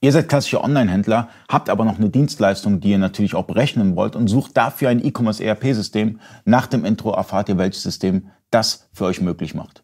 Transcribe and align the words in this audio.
Ihr 0.00 0.12
seid 0.12 0.28
klassische 0.28 0.62
Online-Händler, 0.62 1.28
habt 1.48 1.68
aber 1.68 1.84
noch 1.84 1.98
eine 1.98 2.08
Dienstleistung, 2.08 2.78
die 2.78 2.90
ihr 2.90 2.98
natürlich 2.98 3.34
auch 3.34 3.46
berechnen 3.46 3.96
wollt 3.96 4.14
und 4.14 4.28
sucht 4.28 4.56
dafür 4.56 4.90
ein 4.90 5.04
E-Commerce 5.04 5.42
ERP-System. 5.42 6.20
Nach 6.44 6.68
dem 6.68 6.84
Intro 6.84 7.10
erfahrt 7.10 7.48
ihr, 7.48 7.58
welches 7.58 7.82
System 7.82 8.28
das 8.52 8.88
für 8.92 9.06
euch 9.06 9.20
möglich 9.20 9.56
macht. 9.56 9.82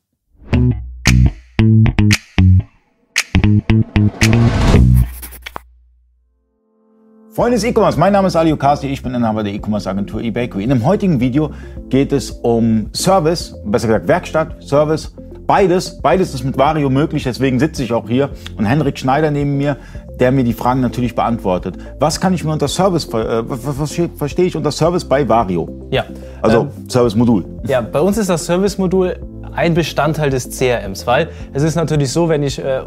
Freunde 7.30 7.56
des 7.56 7.64
E-Commerce, 7.64 7.98
mein 7.98 8.12
Name 8.12 8.28
ist 8.28 8.36
Ali 8.36 8.52
Okasi, 8.52 8.86
ich 8.86 9.02
bin 9.02 9.16
Inhaber 9.16 9.42
der 9.42 9.52
E-Commerce 9.52 9.90
Agentur 9.90 10.20
eBakery. 10.20 10.62
In 10.62 10.70
dem 10.70 10.84
heutigen 10.84 11.18
Video 11.18 11.52
geht 11.88 12.12
es 12.12 12.30
um 12.30 12.90
Service, 12.94 13.56
besser 13.64 13.88
gesagt 13.88 14.06
Werkstatt, 14.06 14.62
Service 14.62 15.12
Beides, 15.46 16.00
beides 16.00 16.32
ist 16.32 16.42
mit 16.42 16.56
Vario 16.56 16.88
möglich, 16.88 17.24
deswegen 17.24 17.58
sitze 17.58 17.84
ich 17.84 17.92
auch 17.92 18.08
hier 18.08 18.30
und 18.56 18.64
Henrik 18.64 18.98
Schneider 18.98 19.30
neben 19.30 19.58
mir, 19.58 19.76
der 20.20 20.32
mir 20.32 20.44
die 20.44 20.52
Fragen 20.52 20.80
natürlich 20.80 21.14
beantwortet. 21.14 21.76
Was 21.98 22.20
kann 22.20 22.34
ich 22.34 22.44
mir 22.44 22.52
unter 22.52 22.68
Service, 22.68 23.06
äh, 23.08 23.42
was 23.46 24.00
verstehe 24.16 24.46
ich 24.46 24.56
unter 24.56 24.70
Service 24.70 25.04
bei 25.04 25.28
Vario? 25.28 25.68
Ja. 25.90 26.04
Also 26.42 26.62
ähm, 26.62 26.88
Service-Modul. 26.88 27.44
Ja, 27.66 27.80
bei 27.80 28.00
uns 28.00 28.18
ist 28.18 28.30
das 28.30 28.46
Service-Modul 28.46 29.16
ein 29.54 29.74
Bestandteil 29.74 30.30
des 30.30 30.50
CRMs, 30.50 31.06
weil 31.06 31.28
es 31.52 31.62
ist 31.62 31.76
natürlich 31.76 32.10
so, 32.10 32.28
wenn 32.28 32.42
ich 32.42 32.58
äh, 32.58 32.82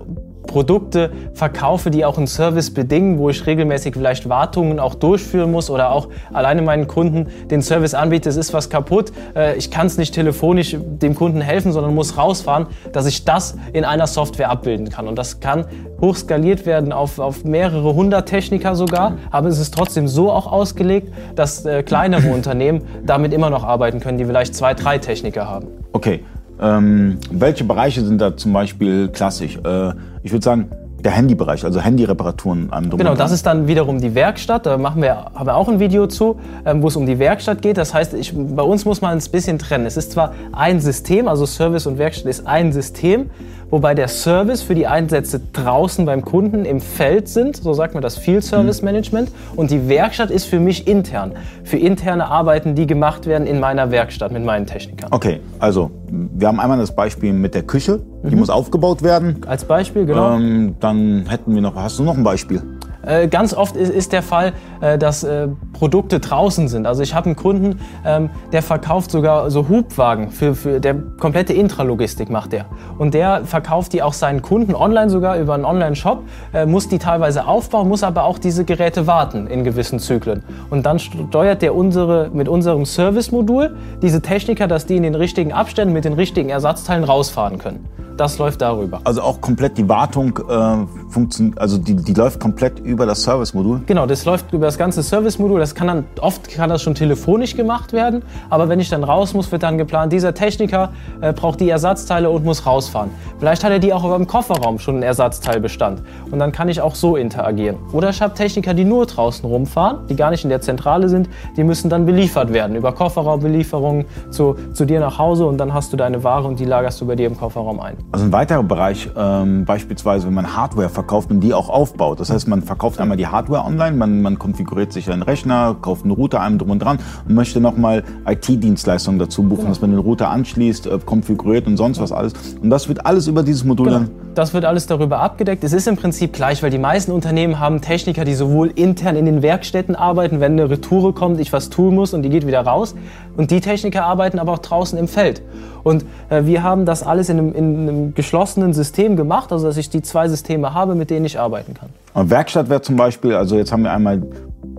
Produkte 0.47 1.11
verkaufe, 1.33 1.91
die 1.91 2.05
auch 2.05 2.17
einen 2.17 2.27
Service 2.27 2.73
bedingen, 2.73 3.19
wo 3.19 3.29
ich 3.29 3.45
regelmäßig 3.45 3.93
vielleicht 3.93 4.27
Wartungen 4.27 4.79
auch 4.79 4.95
durchführen 4.95 5.51
muss 5.51 5.69
oder 5.69 5.91
auch 5.91 6.07
alleine 6.33 6.61
meinen 6.61 6.87
Kunden 6.87 7.27
den 7.51 7.61
Service 7.61 7.93
anbiete, 7.93 8.29
es 8.29 8.37
ist 8.37 8.53
was 8.53 8.69
kaputt, 8.69 9.11
äh, 9.35 9.55
ich 9.57 9.69
kann 9.69 9.87
es 9.87 9.97
nicht 9.97 10.13
telefonisch 10.13 10.75
dem 10.79 11.13
Kunden 11.13 11.41
helfen, 11.41 11.71
sondern 11.71 11.93
muss 11.93 12.17
rausfahren, 12.17 12.67
dass 12.93 13.05
ich 13.05 13.25
das 13.25 13.57
in 13.73 13.85
einer 13.85 14.07
Software 14.07 14.49
abbilden 14.49 14.89
kann. 14.89 15.07
Und 15.07 15.17
das 15.17 15.39
kann 15.39 15.65
hochskaliert 16.01 16.65
werden 16.65 16.91
auf, 16.91 17.19
auf 17.19 17.43
mehrere 17.43 17.93
hundert 17.93 18.27
Techniker 18.27 18.75
sogar, 18.75 19.17
aber 19.31 19.49
es 19.49 19.59
ist 19.59 19.73
trotzdem 19.73 20.07
so 20.07 20.31
auch 20.31 20.51
ausgelegt, 20.51 21.13
dass 21.35 21.65
äh, 21.65 21.83
kleinere 21.83 22.31
Unternehmen 22.33 22.81
damit 23.05 23.33
immer 23.33 23.49
noch 23.49 23.63
arbeiten 23.63 23.99
können, 23.99 24.17
die 24.17 24.25
vielleicht 24.25 24.55
zwei, 24.55 24.73
drei 24.73 24.97
Techniker 24.97 25.49
haben. 25.49 25.67
Okay, 25.93 26.23
ähm, 26.61 27.17
welche 27.31 27.63
Bereiche 27.63 28.03
sind 28.03 28.19
da 28.19 28.35
zum 28.35 28.53
Beispiel 28.53 29.09
klassisch? 29.09 29.57
Äh, 29.57 29.91
ich 30.23 30.31
würde 30.31 30.43
sagen, 30.43 30.69
der 31.03 31.11
Handybereich, 31.11 31.63
also 31.63 31.79
Handyreparaturen 31.79 32.69
am 32.71 32.89
Genau, 32.89 33.15
das 33.15 33.31
ist 33.31 33.45
dann 33.45 33.67
wiederum 33.67 34.01
die 34.01 34.15
Werkstatt. 34.15 34.65
Da 34.65 34.77
machen 34.77 35.01
wir, 35.01 35.15
haben 35.35 35.45
wir 35.45 35.55
auch 35.55 35.69
ein 35.69 35.79
Video 35.79 36.07
zu, 36.07 36.39
ähm, 36.65 36.81
wo 36.81 36.87
es 36.87 36.95
um 36.95 37.05
die 37.05 37.19
Werkstatt 37.19 37.61
geht. 37.61 37.77
Das 37.77 37.93
heißt, 37.93 38.13
ich, 38.13 38.33
bei 38.35 38.63
uns 38.63 38.83
muss 38.85 39.01
man 39.01 39.17
es 39.17 39.27
ein 39.27 39.31
bisschen 39.31 39.59
trennen. 39.59 39.85
Es 39.85 39.95
ist 39.95 40.11
zwar 40.11 40.33
ein 40.51 40.79
System, 40.79 41.27
also 41.27 41.45
Service 41.45 41.85
und 41.85 41.97
Werkstatt 41.97 42.27
ist 42.27 42.47
ein 42.47 42.73
System, 42.73 43.29
wobei 43.69 43.93
der 43.93 44.07
Service 44.07 44.61
für 44.61 44.75
die 44.75 44.87
Einsätze 44.87 45.41
draußen 45.53 46.05
beim 46.05 46.23
Kunden 46.23 46.65
im 46.65 46.81
Feld 46.81 47.27
sind, 47.27 47.57
so 47.57 47.73
sagt 47.73 47.93
man 47.93 48.03
das 48.03 48.17
Field 48.17 48.43
Service 48.43 48.81
Management, 48.81 49.31
und 49.55 49.71
die 49.71 49.87
Werkstatt 49.89 50.31
ist 50.31 50.45
für 50.45 50.59
mich 50.59 50.87
intern, 50.87 51.33
für 51.63 51.77
interne 51.77 52.27
Arbeiten, 52.27 52.75
die 52.75 52.87
gemacht 52.87 53.25
werden 53.25 53.47
in 53.47 53.59
meiner 53.59 53.91
Werkstatt 53.91 54.31
mit 54.31 54.43
meinen 54.43 54.65
Technikern. 54.65 55.11
Okay, 55.11 55.39
also 55.59 55.91
wir 56.09 56.47
haben 56.47 56.59
einmal 56.59 56.77
das 56.77 56.95
Beispiel 56.95 57.33
mit 57.33 57.55
der 57.55 57.63
Küche, 57.63 57.99
die 58.23 58.33
mhm. 58.33 58.39
muss 58.39 58.49
aufgebaut 58.49 59.03
werden. 59.03 59.41
Als 59.47 59.65
Beispiel, 59.65 60.05
genau. 60.05 60.35
Ähm, 60.35 60.75
dann 60.79 61.25
hätten 61.27 61.53
wir 61.53 61.61
noch, 61.61 61.75
hast 61.75 61.99
du 61.99 62.03
noch 62.03 62.17
ein 62.17 62.23
Beispiel? 62.23 62.61
Äh, 63.07 63.27
ganz 63.27 63.53
oft 63.53 63.75
ist, 63.75 64.11
der 64.11 64.21
Fall, 64.21 64.53
äh, 64.81 64.97
dass 64.97 65.23
äh, 65.23 65.47
Produkte 65.73 66.19
draußen 66.19 66.67
sind. 66.67 66.85
Also 66.85 67.03
ich 67.03 67.15
habe 67.15 67.27
einen 67.27 67.35
Kunden, 67.35 67.79
ähm, 68.05 68.29
der 68.51 68.61
verkauft 68.61 69.11
sogar 69.11 69.49
so 69.49 69.69
Hubwagen 69.69 70.29
für, 70.29 70.55
für 70.55 70.79
der 70.79 70.95
komplette 71.19 71.53
Intralogistik 71.53 72.29
macht 72.29 72.51
der. 72.51 72.65
Und 72.97 73.13
der 73.13 73.45
verkauft 73.45 73.93
die 73.93 74.03
auch 74.03 74.13
seinen 74.13 74.41
Kunden 74.41 74.75
online 74.75 75.09
sogar 75.09 75.37
über 75.37 75.53
einen 75.53 75.65
Online-Shop, 75.65 76.23
muss 76.65 76.87
die 76.89 76.97
teilweise 76.97 77.45
aufbauen, 77.45 77.87
muss 77.87 78.03
aber 78.03 78.23
auch 78.23 78.39
diese 78.39 78.65
Geräte 78.65 79.07
warten 79.07 79.47
in 79.47 79.63
gewissen 79.63 79.99
Zyklen. 79.99 80.43
Und 80.69 80.85
dann 80.85 80.99
steuert 80.99 81.61
der 81.61 81.75
unsere, 81.75 82.29
mit 82.33 82.49
unserem 82.49 82.85
Service-Modul 82.85 83.75
diese 84.01 84.21
Techniker, 84.21 84.67
dass 84.67 84.85
die 84.85 84.97
in 84.97 85.03
den 85.03 85.15
richtigen 85.15 85.53
Abständen 85.53 85.93
mit 85.93 86.05
den 86.05 86.13
richtigen 86.13 86.49
Ersatzteilen 86.49 87.03
rausfahren 87.03 87.59
können. 87.59 87.85
Das 88.17 88.39
läuft 88.39 88.61
darüber. 88.61 88.99
Also 89.03 89.21
auch 89.21 89.39
komplett 89.41 89.77
die 89.77 89.87
Wartung 89.87 90.39
äh, 90.49 91.06
funktioniert, 91.09 91.59
also 91.59 91.77
die, 91.77 91.95
die 91.95 92.13
läuft 92.13 92.39
komplett 92.39 92.79
über 92.79 93.05
das 93.05 93.23
Service-Modul? 93.23 93.81
Genau, 93.85 94.05
das 94.05 94.25
läuft 94.25 94.53
über 94.53 94.65
das 94.65 94.77
ganze 94.77 95.03
Service-Modul. 95.03 95.59
Das 95.59 95.75
kann 95.75 95.87
dann, 95.87 96.05
oft 96.21 96.49
kann 96.49 96.69
das 96.69 96.81
schon 96.81 96.95
telefonisch 96.95 97.55
gemacht 97.55 97.93
werden, 97.93 98.23
aber 98.49 98.69
wenn 98.69 98.79
ich 98.79 98.89
dann 98.89 99.03
raus 99.03 99.33
muss, 99.33 99.51
wird 99.51 99.63
dann 99.63 99.77
geplant, 99.77 100.13
dieser 100.13 100.33
Techniker 100.33 100.91
äh, 101.21 101.33
braucht 101.33 101.59
die 101.59 101.69
Ersatzteile 101.69 102.29
und 102.29 102.43
muss 102.43 102.65
rausfahren. 102.65 103.09
Vielleicht 103.39 103.63
hat 103.63 103.71
er 103.71 103.79
die 103.79 103.93
auch 103.93 104.03
über 104.03 104.17
dem 104.17 104.27
Kofferraum 104.27 104.79
schon 104.79 104.95
einen 104.95 105.03
Ersatzteilbestand 105.03 106.01
und 106.31 106.39
dann 106.39 106.51
kann 106.51 106.69
ich 106.69 106.81
auch 106.81 106.95
so 106.95 107.15
interagieren. 107.15 107.77
Oder 107.91 108.09
ich 108.09 108.21
habe 108.21 108.33
Techniker, 108.33 108.73
die 108.73 108.85
nur 108.85 109.05
draußen 109.05 109.47
rumfahren, 109.47 110.07
die 110.07 110.15
gar 110.15 110.31
nicht 110.31 110.43
in 110.43 110.49
der 110.49 110.61
Zentrale 110.61 111.09
sind, 111.09 111.29
die 111.55 111.63
müssen 111.63 111.89
dann 111.89 112.05
beliefert 112.05 112.53
werden 112.53 112.75
über 112.75 112.91
Kofferraumbelieferungen 112.91 114.05
zu, 114.29 114.55
zu 114.73 114.85
dir 114.85 114.99
nach 114.99 115.17
Hause 115.17 115.45
und 115.45 115.57
dann 115.57 115.73
hast 115.73 115.93
du 115.93 115.97
deine 115.97 116.23
Ware 116.23 116.47
und 116.47 116.59
die 116.59 116.65
lagerst 116.65 116.99
du 117.01 117.05
bei 117.05 117.15
dir 117.15 117.27
im 117.27 117.37
Kofferraum 117.37 117.79
ein. 117.79 117.97
Also 118.11 118.25
ein 118.25 118.31
weiterer 118.31 118.63
Bereich, 118.63 119.09
ähm, 119.15 119.65
beispielsweise 119.65 120.27
wenn 120.27 120.33
man 120.33 120.55
Hardware 120.55 120.89
verkauft 120.97 121.29
und 121.29 121.41
die 121.41 121.53
auch 121.53 121.69
aufbaut. 121.69 122.19
Das 122.19 122.31
heißt, 122.31 122.47
man 122.47 122.63
verkauft 122.63 122.99
einmal 122.99 123.17
die 123.17 123.27
Hardware 123.27 123.63
online, 123.63 123.95
man, 123.95 124.23
man 124.23 124.39
konfiguriert 124.39 124.91
sich 124.91 125.11
einen 125.11 125.21
Rechner, 125.21 125.75
kauft 125.79 126.03
einen 126.03 126.11
Router, 126.11 126.41
einem 126.41 126.57
drum 126.57 126.71
und 126.71 126.79
dran 126.79 126.97
und 127.27 127.35
möchte 127.35 127.61
nochmal 127.61 128.03
IT-Dienstleistungen 128.25 129.19
dazu 129.19 129.43
buchen, 129.43 129.57
genau. 129.57 129.69
dass 129.69 129.81
man 129.81 129.91
den 129.91 129.99
Router 129.99 130.31
anschließt, 130.31 130.87
äh, 130.87 130.97
konfiguriert 131.05 131.67
und 131.67 131.77
sonst 131.77 132.01
was 132.01 132.11
alles. 132.11 132.33
Und 132.63 132.71
das 132.71 132.87
wird 132.87 133.05
alles 133.05 133.27
über 133.27 133.43
dieses 133.43 133.63
Modul 133.63 133.85
genau. 133.85 133.99
dann 133.99 134.27
das 134.37 134.53
wird 134.53 134.65
alles 134.65 134.85
darüber 134.85 135.19
abgedeckt. 135.19 135.63
Es 135.63 135.73
ist 135.73 135.87
im 135.87 135.97
Prinzip 135.97 136.31
gleich, 136.31 136.61
weil 136.61 136.69
die 136.69 136.77
meisten 136.77 137.11
Unternehmen 137.11 137.59
haben 137.59 137.81
Techniker, 137.81 138.23
die 138.23 138.35
sowohl 138.35 138.67
intern 138.75 139.15
in 139.15 139.25
den 139.25 139.41
Werkstätten 139.41 139.95
arbeiten, 139.95 140.39
wenn 140.39 140.51
eine 140.51 140.69
Retoure 140.69 141.13
kommt, 141.13 141.39
ich 141.39 141.51
was 141.53 141.71
tun 141.71 141.95
muss 141.95 142.13
und 142.13 142.21
die 142.21 142.29
geht 142.29 142.45
wieder 142.45 142.61
raus. 142.61 142.93
Und 143.35 143.49
die 143.49 143.61
Techniker 143.61 144.05
arbeiten 144.05 144.37
aber 144.37 144.53
auch 144.53 144.59
draußen 144.59 144.97
im 144.99 145.07
Feld. 145.07 145.41
Und 145.83 146.05
äh, 146.29 146.45
wir 146.45 146.61
haben 146.61 146.85
das 146.85 147.01
alles 147.01 147.29
in 147.29 147.39
einem, 147.39 147.53
in 147.53 147.89
einem, 147.89 148.13
geschlossenen 148.13 148.73
System 148.73 149.15
gemacht, 149.15 149.51
also 149.51 149.65
dass 149.65 149.77
ich 149.77 149.89
die 149.89 150.01
zwei 150.03 150.27
Systeme 150.27 150.73
habe, 150.73 150.86
mit 150.95 151.09
denen 151.09 151.25
ich 151.25 151.39
arbeiten 151.39 151.73
kann. 151.73 151.89
Und 152.13 152.29
Werkstatt 152.29 152.69
wäre 152.69 152.81
zum 152.81 152.95
Beispiel, 152.95 153.33
also 153.33 153.55
jetzt 153.57 153.71
haben 153.71 153.83
wir 153.83 153.91
einmal 153.91 154.23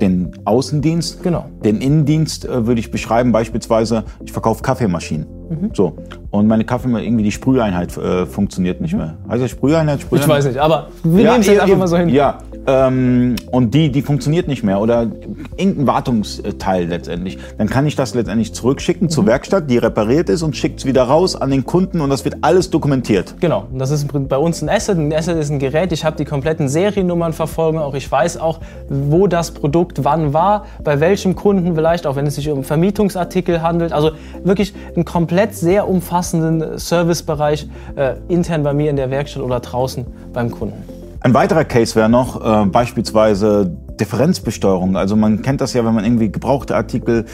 den 0.00 0.32
Außendienst, 0.44 1.22
genau. 1.22 1.46
den 1.64 1.80
Innendienst 1.80 2.44
äh, 2.44 2.66
würde 2.66 2.80
ich 2.80 2.91
beschreiben, 2.91 3.32
beispielsweise, 3.32 4.04
ich 4.24 4.32
verkaufe 4.32 4.62
Kaffeemaschinen. 4.62 5.26
Mhm. 5.48 5.70
So. 5.74 5.96
Und 6.30 6.46
meine 6.46 6.64
Kaffee, 6.64 6.88
irgendwie 6.88 7.24
die 7.24 7.32
Sprüheinheit 7.32 7.96
äh, 7.96 8.26
funktioniert 8.26 8.80
nicht 8.80 8.94
mehr. 8.94 9.16
Heißt 9.28 9.42
das 9.42 9.50
Sprüheinheit? 9.50 10.00
Sprüheinheit? 10.00 10.28
Ich 10.28 10.34
weiß 10.34 10.46
nicht, 10.46 10.58
aber 10.58 10.88
wir 11.02 11.24
ja, 11.24 11.30
nehmen 11.32 11.41
es 11.41 11.46
jetzt 11.46 11.60
einfach 11.60 11.76
mal 11.76 11.88
so 11.88 11.96
hin. 11.96 12.08
Ja, 12.10 12.38
ähm, 12.69 13.37
und 13.51 13.73
die, 13.73 13.91
die 13.91 14.03
funktioniert 14.03 14.47
nicht 14.47 14.62
mehr 14.62 14.79
oder 14.81 15.11
irgendein 15.56 15.87
Wartungsteil 15.87 16.84
letztendlich, 16.84 17.39
dann 17.56 17.69
kann 17.69 17.87
ich 17.87 17.97
das 17.97 18.15
letztendlich 18.15 18.53
zurückschicken 18.53 19.06
mhm. 19.06 19.11
zur 19.11 19.27
Werkstatt, 19.27 19.71
die 19.71 19.79
repariert 19.79 20.29
ist 20.29 20.43
und 20.43 20.55
schickt 20.55 20.81
es 20.81 20.84
wieder 20.84 21.05
raus 21.05 21.34
an 21.34 21.51
den 21.51 21.65
Kunden 21.65 22.03
und 22.03 22.11
das 22.11 22.27
wird 22.27 22.37
alles 22.43 22.69
dokumentiert. 22.69 23.37
Genau, 23.41 23.67
das 23.73 23.91
ist 23.91 24.06
bei 24.29 24.37
uns 24.37 24.61
ein 24.61 24.69
Asset. 24.69 24.99
Ein 24.99 25.12
Asset 25.15 25.39
ist 25.39 25.51
ein 25.51 25.59
Gerät, 25.59 25.93
ich 25.93 26.05
habe 26.05 26.17
die 26.17 26.27
kompletten 26.27 26.69
Seriennummern 26.69 27.33
verfolgen, 27.33 27.79
auch 27.79 27.95
ich 27.95 28.11
weiß 28.11 28.37
auch, 28.37 28.61
wo 28.91 29.27
das 29.27 29.53
Produkt 29.53 30.05
wann 30.05 30.35
war, 30.35 30.67
bei 30.85 31.00
welchem 31.00 31.35
Kunden 31.35 31.75
vielleicht, 31.75 32.06
auch 32.06 32.17
wenn 32.17 32.27
es 32.27 32.35
sich 32.35 32.50
um 32.50 32.65
Vermietungsartikel 32.65 33.62
handelt. 33.62 33.95
Also 33.95 34.11
wirklich 34.45 34.75
einen 34.95 35.06
komplett 35.06 35.55
sehr 35.55 35.89
umfassenden 35.89 36.79
Servicebereich 36.79 37.67
äh, 37.97 38.15
intern 38.29 38.62
bei 38.62 38.75
mir 38.75 38.91
in 38.91 38.97
der 38.97 39.11
Werkstatt 39.11 39.43
oder 39.43 39.61
draußen 39.61 40.05
beim 40.35 40.50
Kunden. 40.50 40.97
Ein 41.21 41.34
weiterer 41.34 41.65
Case 41.65 41.97
wäre 41.97 42.09
noch 42.09 42.41
äh, 42.41 42.67
beispielsweise 42.67 43.77
Differenzbesteuerung. 43.99 44.97
Also 44.97 45.17
man 45.17 45.43
kennt 45.43 45.61
das 45.61 45.73
ja, 45.73 45.84
wenn 45.84 45.95
man 45.95 46.05
irgendwie 46.05 46.31
gebrauchte 46.31 46.77
Artikel 46.77 47.25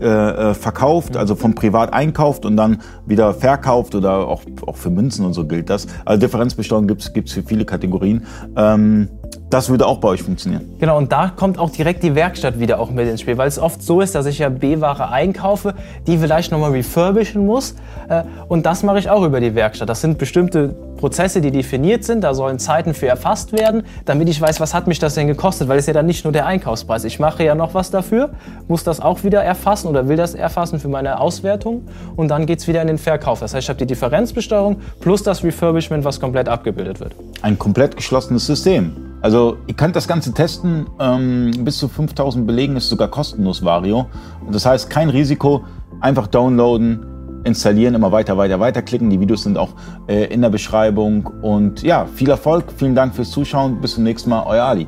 äh, 0.00 0.06
äh, 0.06 0.54
verkauft, 0.54 1.16
also 1.16 1.34
vom 1.34 1.54
Privat 1.54 1.92
einkauft 1.92 2.46
und 2.46 2.56
dann 2.56 2.80
wieder 3.06 3.34
verkauft 3.34 3.94
oder 3.94 4.26
auch, 4.26 4.42
auch 4.66 4.76
für 4.76 4.90
Münzen 4.90 5.26
und 5.26 5.34
so 5.34 5.46
gilt 5.46 5.68
das. 5.68 5.86
Also 6.06 6.20
Differenzbesteuerung 6.20 6.86
gibt 6.86 7.02
es 7.02 7.32
für 7.32 7.42
viele 7.42 7.66
Kategorien. 7.66 8.26
Ähm, 8.56 9.08
das 9.50 9.68
würde 9.68 9.86
auch 9.86 9.98
bei 9.98 10.08
euch 10.08 10.22
funktionieren. 10.22 10.74
Genau, 10.78 10.98
und 10.98 11.12
da 11.12 11.28
kommt 11.28 11.58
auch 11.58 11.70
direkt 11.70 12.02
die 12.02 12.14
Werkstatt 12.14 12.58
wieder 12.58 12.80
auch 12.80 12.90
mit 12.90 13.08
ins 13.08 13.20
Spiel, 13.20 13.38
weil 13.38 13.48
es 13.48 13.58
oft 13.58 13.82
so 13.82 14.00
ist, 14.00 14.14
dass 14.14 14.26
ich 14.26 14.38
ja 14.38 14.48
B-Ware 14.48 15.10
einkaufe, 15.10 15.74
die 16.06 16.18
vielleicht 16.18 16.50
nochmal 16.50 16.72
refurbischen 16.72 17.46
muss. 17.46 17.74
Äh, 18.08 18.24
und 18.48 18.66
das 18.66 18.82
mache 18.82 18.98
ich 18.98 19.10
auch 19.10 19.22
über 19.22 19.40
die 19.40 19.54
Werkstatt. 19.54 19.88
Das 19.88 20.00
sind 20.00 20.18
bestimmte 20.18 20.74
Prozesse, 20.96 21.40
die 21.40 21.50
definiert 21.50 22.04
sind. 22.04 22.22
Da 22.22 22.34
sollen 22.34 22.58
Zeiten 22.58 22.94
für 22.94 23.06
erfasst 23.06 23.52
werden, 23.52 23.82
damit 24.06 24.28
ich 24.28 24.40
weiß, 24.40 24.58
was 24.60 24.74
hat 24.74 24.86
mich 24.86 24.98
das 24.98 25.14
denn 25.14 25.26
gekostet, 25.26 25.68
weil 25.68 25.78
es 25.78 25.86
ja 25.86 25.92
dann 25.92 26.06
nicht 26.06 26.24
nur 26.24 26.32
der 26.32 26.46
Einkaufspreis. 26.46 27.04
Ich 27.04 27.20
mache 27.20 27.44
ja 27.44 27.54
noch 27.54 27.74
was 27.74 27.90
dafür, 27.90 28.30
muss 28.68 28.84
das 28.84 29.00
auch 29.00 29.22
wieder 29.22 29.42
erfassen 29.42 29.88
oder 29.88 30.08
will 30.08 30.16
das 30.16 30.34
erfassen 30.34 30.80
für 30.80 30.88
meine 30.88 31.20
Auswertung 31.20 31.82
und 32.16 32.28
dann 32.28 32.46
geht 32.46 32.60
es 32.60 32.66
wieder 32.66 32.80
in 32.80 32.88
den 32.88 32.98
Verkauf. 32.98 33.40
Das 33.40 33.54
heißt, 33.54 33.64
ich 33.64 33.68
habe 33.68 33.78
die 33.78 33.86
Differenzbesteuerung 33.86 34.76
plus 35.00 35.22
das 35.22 35.44
Refurbishment, 35.44 36.04
was 36.04 36.18
komplett 36.18 36.48
abgebildet 36.48 37.00
wird. 37.00 37.14
Ein 37.42 37.58
komplett 37.58 37.96
geschlossenes 37.96 38.46
System. 38.46 39.03
Also 39.24 39.56
ihr 39.66 39.72
könnt 39.72 39.96
das 39.96 40.06
Ganze 40.06 40.34
testen, 40.34 40.84
ähm, 41.00 41.50
bis 41.60 41.78
zu 41.78 41.88
5000 41.88 42.46
Belegen 42.46 42.76
ist 42.76 42.90
sogar 42.90 43.08
kostenlos 43.08 43.64
Vario. 43.64 44.04
Und 44.44 44.54
das 44.54 44.66
heißt 44.66 44.90
kein 44.90 45.08
Risiko, 45.08 45.64
einfach 46.00 46.26
downloaden, 46.26 47.06
installieren, 47.44 47.94
immer 47.94 48.12
weiter, 48.12 48.36
weiter, 48.36 48.60
weiter 48.60 48.82
klicken. 48.82 49.08
Die 49.08 49.18
Videos 49.18 49.44
sind 49.44 49.56
auch 49.56 49.70
äh, 50.08 50.24
in 50.24 50.42
der 50.42 50.50
Beschreibung. 50.50 51.26
Und 51.40 51.82
ja, 51.82 52.04
viel 52.04 52.28
Erfolg, 52.28 52.66
vielen 52.76 52.94
Dank 52.94 53.14
fürs 53.14 53.30
Zuschauen. 53.30 53.80
Bis 53.80 53.94
zum 53.94 54.04
nächsten 54.04 54.28
Mal, 54.28 54.44
euer 54.46 54.64
Ali. 54.64 54.86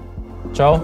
Ciao. 0.53 0.83